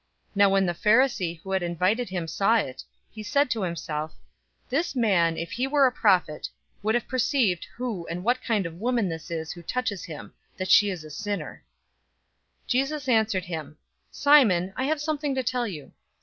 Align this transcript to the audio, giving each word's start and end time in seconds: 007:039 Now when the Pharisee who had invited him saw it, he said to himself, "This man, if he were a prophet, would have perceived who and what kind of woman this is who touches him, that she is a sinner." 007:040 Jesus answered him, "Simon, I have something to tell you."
007:039 0.35 0.35
Now 0.37 0.49
when 0.49 0.65
the 0.65 0.73
Pharisee 0.73 1.41
who 1.41 1.51
had 1.51 1.61
invited 1.61 2.09
him 2.09 2.25
saw 2.27 2.57
it, 2.57 2.83
he 3.11 3.21
said 3.21 3.51
to 3.51 3.61
himself, 3.61 4.15
"This 4.67 4.95
man, 4.95 5.37
if 5.37 5.51
he 5.51 5.67
were 5.67 5.85
a 5.85 5.91
prophet, 5.91 6.49
would 6.81 6.95
have 6.95 7.07
perceived 7.07 7.67
who 7.75 8.07
and 8.07 8.23
what 8.23 8.41
kind 8.41 8.65
of 8.65 8.79
woman 8.79 9.09
this 9.09 9.29
is 9.29 9.51
who 9.51 9.61
touches 9.61 10.05
him, 10.05 10.33
that 10.57 10.71
she 10.71 10.89
is 10.89 11.03
a 11.03 11.11
sinner." 11.11 11.63
007:040 12.63 12.67
Jesus 12.69 13.07
answered 13.07 13.45
him, 13.45 13.77
"Simon, 14.09 14.73
I 14.75 14.85
have 14.85 14.99
something 14.99 15.35
to 15.35 15.43
tell 15.43 15.67
you." 15.67 15.91